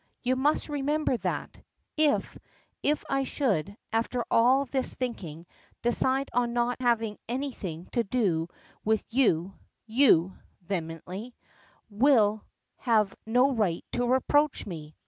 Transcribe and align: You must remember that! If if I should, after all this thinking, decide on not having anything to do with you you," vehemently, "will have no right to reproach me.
You 0.23 0.35
must 0.35 0.67
remember 0.67 1.15
that! 1.17 1.55
If 1.95 2.35
if 2.81 3.03
I 3.07 3.23
should, 3.23 3.77
after 3.93 4.25
all 4.31 4.65
this 4.65 4.95
thinking, 4.95 5.45
decide 5.83 6.27
on 6.33 6.53
not 6.53 6.81
having 6.81 7.19
anything 7.29 7.85
to 7.91 8.03
do 8.03 8.47
with 8.83 9.05
you 9.13 9.53
you," 9.85 10.35
vehemently, 10.61 11.35
"will 11.91 12.43
have 12.77 13.13
no 13.27 13.51
right 13.51 13.85
to 13.91 14.07
reproach 14.07 14.65
me. 14.65 14.95